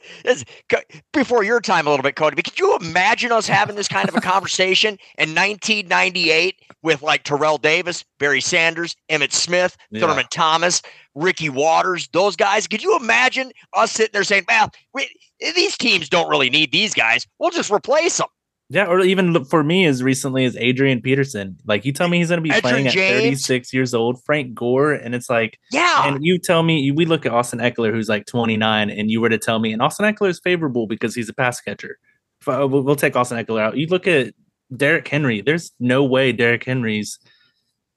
[0.68, 0.80] co-
[1.12, 2.36] before your time a little bit, Cody.
[2.36, 7.24] But could you imagine us having this kind of a conversation in 1998 with like
[7.24, 10.06] Terrell Davis, Barry Sanders, Emmitt Smith, Yeah.
[10.06, 10.82] Thurman Thomas,
[11.14, 12.66] Ricky Watters, those guys?
[12.66, 15.08] Could you imagine us sitting there saying, "Well, we,
[15.54, 17.26] these teams don't really need these guys.
[17.38, 18.28] We'll just replace them."
[18.68, 21.56] Yeah, or even for me as recently as Adrian Peterson.
[21.66, 24.92] Like you tell me he's going to be playing at 36 years old, Frank Gore,
[24.92, 28.26] and it's like, Yeah, and you tell me we look at Austin Ekeler who's like
[28.26, 31.34] 29, and you were to tell me, and Austin Ekeler is favorable because he's a
[31.34, 31.98] pass catcher.
[32.46, 33.76] Uh, we'll we'll take Austin Ekeler out.
[33.76, 34.34] You look at
[34.76, 35.42] Derrick Henry.
[35.42, 37.20] There's no way Derrick Henry's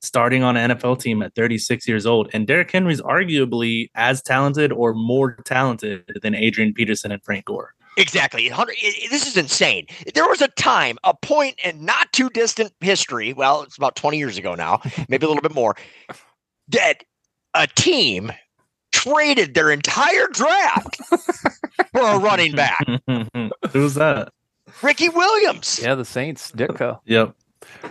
[0.01, 4.71] starting on an NFL team at 36 years old, and Derrick Henry's arguably as talented
[4.71, 7.73] or more talented than Adrian Peterson and Frank Gore.
[7.99, 8.47] Exactly.
[8.49, 9.85] 100 it- it- this is insane.
[10.15, 13.33] There was a time, a point in not too distant history.
[13.33, 15.75] Well, it's about 20 years ago now, maybe a little bit more,
[16.69, 17.03] that
[17.53, 18.31] a team
[18.91, 20.97] traded their entire draft
[21.91, 22.85] for a running back.
[23.71, 24.29] Who's that?
[24.81, 25.79] Ricky Williams.
[25.81, 26.99] Yeah, the Saints, Ditka.
[27.05, 27.35] Yep.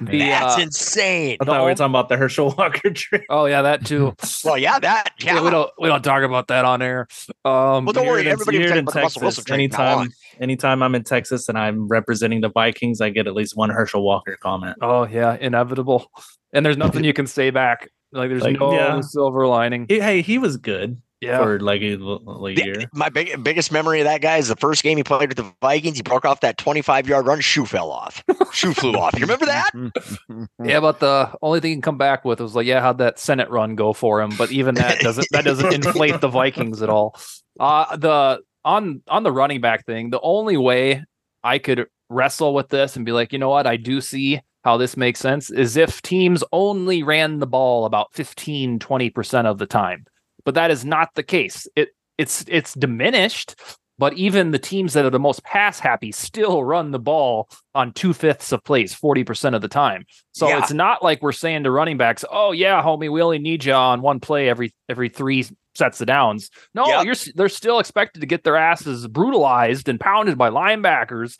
[0.00, 1.36] The, That's uh, insane.
[1.40, 1.64] I thought we No.
[1.64, 3.24] were talking about the Herschel Walker trade.
[3.30, 4.14] oh yeah, that too.
[4.44, 5.12] Well, yeah, that.
[5.20, 5.36] Yeah.
[5.36, 7.08] Yeah, we don't we don't talk about that on air.
[7.44, 8.22] Um, Well, don't worry.
[8.22, 10.94] in- Everybody here in talking about Russell Wilson Texas, trade from now anytime, anytime I'm
[10.94, 14.76] in Texas and I'm representing the Vikings, I get at least one Herschel Walker comment.
[14.82, 16.10] Oh yeah, inevitable.
[16.52, 17.88] And there's nothing you can say back.
[18.12, 19.00] Like there's Like, no yeah.
[19.00, 19.86] silver lining.
[19.88, 21.38] He- hey, he was good Yeah.
[21.38, 22.90] for like a, a The- year.
[22.94, 25.52] my big, biggest memory of that guy is the first game he played with the
[25.60, 25.96] Vikings.
[25.96, 27.40] He broke off that 25 yard run.
[27.40, 28.22] Shoe fell off.
[28.52, 29.14] Shoe flew off.
[29.14, 29.70] You remember that?
[30.64, 33.18] Yeah, but the only thing he can come back with was like, yeah, how'd that
[33.18, 34.30] Senate run go for him?
[34.36, 37.18] But even that doesn't that doesn't inflate the Vikings at all.
[37.58, 41.04] Uh the on on the running back thing, the only way
[41.42, 44.76] I could wrestle with this and be like, you know what, I do see how
[44.76, 49.66] this makes sense is if teams only ran the ball about 15 20% of the
[49.66, 50.04] time.
[50.48, 51.68] But that is not the case.
[51.76, 53.54] It it's it's diminished,
[53.98, 57.92] But even the teams that are the most pass happy still run the ball on
[57.92, 60.06] two fifths of plays, 40% of the time.
[60.32, 60.56] So Yeah.
[60.60, 63.74] it's not like we're saying to running backs, oh, yeah, homie, we only need you
[63.74, 65.44] on one play every every three
[65.74, 66.48] sets of downs.
[66.74, 71.36] No, you're they're still expected to get their asses brutalized and pounded by linebackers.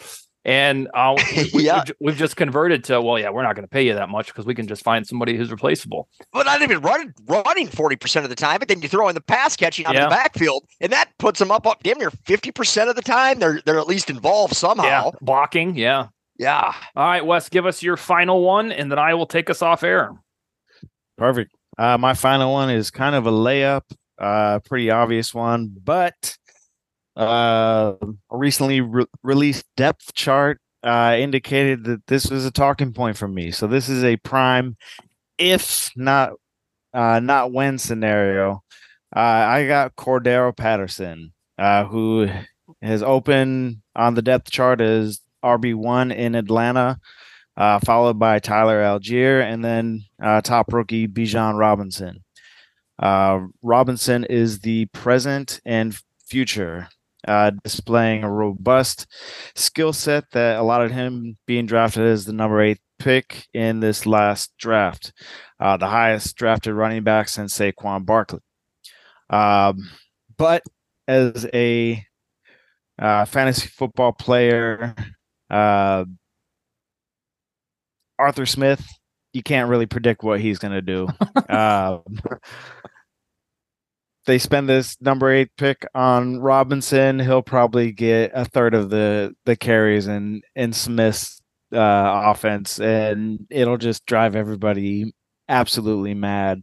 [0.48, 1.76] And uh, we, we, Yeah.
[1.76, 4.28] have we've just converted to, well, yeah, we're not going to pay you that much
[4.28, 6.08] because we can just find somebody who's replaceable.
[6.32, 9.20] But not even running running 40% of the time, but then you throw in the
[9.20, 10.04] pass catching out Yeah.
[10.04, 13.38] of the backfield, and that puts them up, up damn near 50% of the time.
[13.40, 14.84] They're they're at least involved somehow.
[14.84, 15.76] Yeah, blocking.
[15.76, 16.06] Yeah.
[16.38, 16.72] Yeah.
[16.96, 19.82] All right, Wes, give us your final one, and then I will take us off
[19.82, 20.12] air.
[21.18, 21.52] Perfect.
[21.76, 23.82] Uh, my final one is kind of a layup,
[24.18, 26.37] uh, pretty obvious one, but
[27.18, 27.94] uh,
[28.30, 33.28] a recently re- released depth chart uh, indicated that this was a talking point for
[33.28, 33.50] me.
[33.50, 34.76] So this is a prime,
[35.38, 36.32] if not
[36.94, 38.62] uh, not when scenario.
[39.14, 42.28] Uh, I got Cordarrelle Patterson, uh, who
[42.82, 46.98] is open on the depth chart as RB one in Atlanta
[47.58, 52.22] uh, followed by Tyler Allgeier, and then uh, top rookie Bijan Robinson.
[53.00, 56.88] Uh, Robinson is the present and future,
[57.26, 59.06] uh, displaying a robust
[59.54, 64.52] skill set that allowed him being drafted as the number eight pick in this last
[64.58, 65.12] draft,
[65.60, 68.40] uh, the highest drafted running back since Saquon Barkley.
[69.30, 69.90] Um,
[70.36, 70.62] but
[71.06, 72.04] as a
[72.98, 74.94] uh, fantasy football player,
[75.50, 76.04] uh,
[78.18, 78.84] Arthur Smith,
[79.32, 81.08] you can't really predict what he's going to do.
[84.28, 87.18] they spend this number eight pick on Robinson.
[87.18, 91.40] He'll probably get a third of the the carries in in Smith's
[91.72, 95.14] uh, offense, and it'll just drive everybody
[95.48, 96.62] absolutely mad.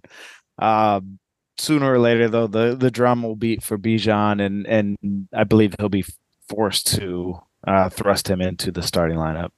[0.60, 1.18] Um,
[1.58, 5.74] sooner or later, though, the the drum will beat for Bijan, and and I believe
[5.80, 6.06] he'll be
[6.48, 9.50] forced to uh, thrust him into the starting lineup.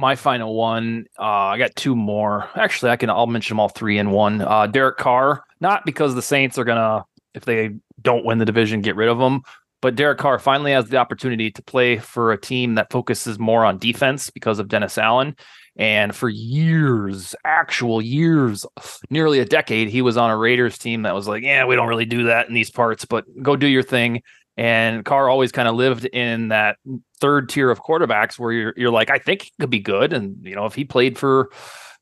[0.00, 2.48] My final one, uh, I got two more.
[2.56, 4.40] Actually, I can I'll mention them all three in one.
[4.40, 8.80] Uh, Derek Carr, not because the Saints are gonna, if they don't win the division,
[8.80, 9.42] get rid of him.
[9.82, 13.62] But Derek Carr finally has the opportunity to play for a team that focuses more
[13.66, 15.36] on defense because of Dennis Allen.
[15.76, 18.64] And for years, actual years,
[19.10, 21.88] nearly a decade, he was on a Raiders team that was like, yeah, we don't
[21.88, 24.22] really do that in these parts, but go do your thing.
[24.60, 26.76] And Carr always kind of lived in that
[27.18, 30.12] third tier of quarterbacks where you're you're like, I think he could be good.
[30.12, 31.50] And you know, if he played for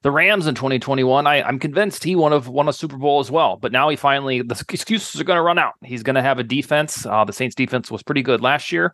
[0.03, 3.31] the Rams in 2021, I, I'm convinced he won have won a Super Bowl as
[3.31, 3.59] well.
[3.59, 5.75] But now he finally the excuses are going to run out.
[5.85, 7.07] He's going to have a defense.
[7.07, 8.93] Uh, the Saints defense was pretty good last year.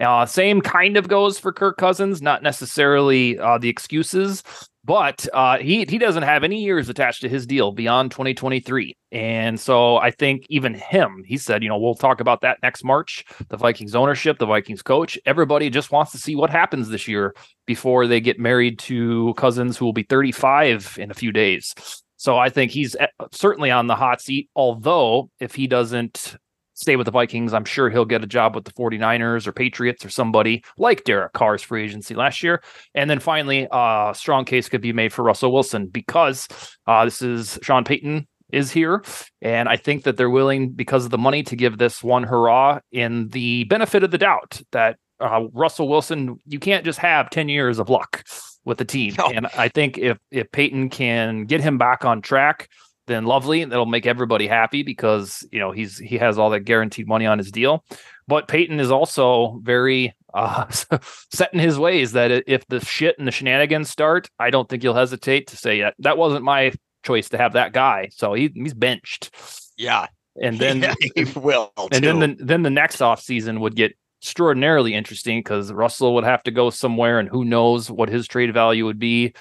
[0.00, 4.44] Uh, same kind of goes for Kirk Cousins, not necessarily uh, the excuses,
[4.84, 9.58] but uh, he he doesn't have any years attached to his deal beyond 2023, and
[9.60, 13.24] so I think even him, he said, you know, we'll talk about that next March.
[13.48, 17.34] The Vikings ownership, the Vikings coach, everybody just wants to see what happens this year
[17.66, 21.74] before they get married to Cousins, who will be 35 in a few days.
[22.16, 24.48] So I think he's eh, certainly on the hot seat.
[24.54, 26.36] Although if he doesn't
[26.74, 30.04] stay with the Vikings, I'm sure he'll get a job with the 49ers or Patriots
[30.04, 32.62] or somebody like Derek Carr's free agency last year.
[32.94, 36.48] And then finally, uh strong case could be made for Russell Wilson because
[36.86, 39.02] uh this is Sean Payton is here.
[39.40, 42.80] And I think that they're willing, because of the money, to give this one hurrah
[42.92, 47.48] in the benefit of the doubt that uh, Russell Wilson, you can't just have 10
[47.48, 48.24] years of luck
[48.64, 49.14] with the team.
[49.18, 49.26] No.
[49.26, 52.68] And I think if if Payton can get him back on track,
[53.06, 53.62] then lovely.
[53.62, 57.26] and That'll make everybody happy because you know he's he has all that guaranteed money
[57.26, 57.84] on his deal.
[58.28, 60.66] But Payton is also very uh,
[61.32, 64.82] set in his ways that if the shit and the shenanigans start, I don't think
[64.82, 66.72] he'll hesitate to say that that wasn't my
[67.02, 68.08] choice to have that guy.
[68.12, 69.30] So he he's benched.
[69.76, 70.06] Yeah.
[70.40, 71.72] And then Yeah, he will.
[71.90, 73.92] and then the then the next off season would get
[74.22, 78.54] extraordinarily interesting because Russell would have to go somewhere, and who knows what his trade
[78.54, 79.34] value would be.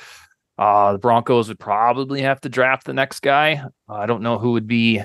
[0.62, 3.64] Uh, the Broncos would probably have to draft the next guy.
[3.90, 5.02] Uh, I don't know who would be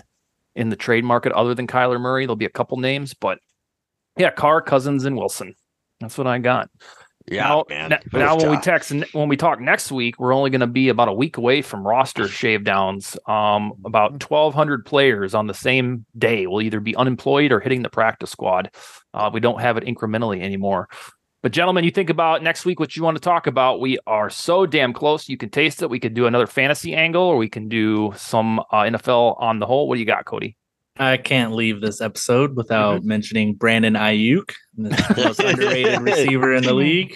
[0.55, 2.27] in the trade market other than Kyler Murray.
[2.27, 3.39] There'll be a couple names, but
[4.19, 5.55] yeah, Carr, Cousins, and Wilson.
[5.99, 6.69] That's what I got.
[7.27, 7.99] yeah, now, man.
[8.13, 8.65] now when we Josh.
[8.65, 11.63] text when we talk next week, we're only going to be about a week away
[11.63, 13.17] from roster shave downs.
[13.27, 17.81] Um, about twelve hundred players on the same day will either be unemployed or hitting
[17.83, 18.71] the practice squad.
[19.15, 20.91] Uh, we don't have it incrementally anymore.
[21.43, 23.81] But gentlemen, you think about next week what you want to talk about.
[23.81, 25.29] We are so damn close.
[25.29, 25.91] You can taste it.
[25.91, 29.67] We could do another fantasy angle, or we can do some uh, NFL on the
[29.67, 29.87] whole.
[29.89, 30.57] What do you got, Cody?
[30.99, 36.73] I can't leave this episode without mentioning Brandon Aiyuk, the most underrated receiver in the
[36.73, 37.15] league,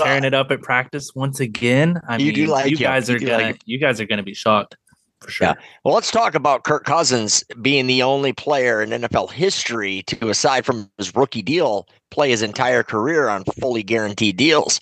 [0.00, 2.00] tearing it up at practice once again.
[2.08, 2.82] I You mean, do like you him.
[2.82, 4.76] guys You are gonna, like you guys are gonna be shocked.
[5.20, 5.46] For sure.
[5.48, 5.54] Yeah.
[5.84, 10.64] Well, let's talk about Kirk Cousins being the only player in NFL history to, aside
[10.66, 14.80] from his rookie deal, play his entire career on fully guaranteed deals.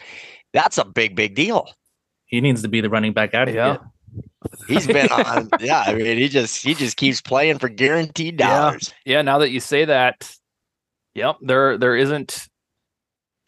[0.52, 1.68] That's a big, big deal.
[2.26, 3.72] He needs to be the running back out of Yeah.
[3.72, 3.80] here.
[4.68, 5.48] He's been on.
[5.60, 8.92] Yeah, I mean, he just he just keeps playing for guaranteed dollars.
[9.04, 10.30] Yeah, now that you say that,
[11.14, 12.46] yep, there there isn't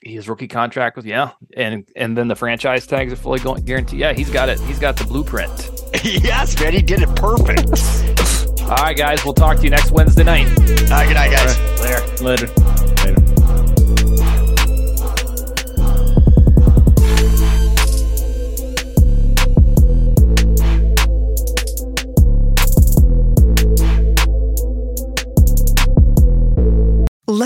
[0.03, 4.01] his rookie contract with yeah, and and then the franchise tags are fully going guaranteed.
[4.01, 4.59] Yeah, he's got it.
[4.61, 5.76] He's got the blueprint.
[6.05, 8.61] yes, man, he did it perfect.
[8.63, 10.47] All right, guys, we'll talk to you next Wednesday night.
[10.49, 11.57] All right, good night, guys.
[11.81, 12.01] There.
[12.19, 12.47] Later.
[12.47, 12.96] Later.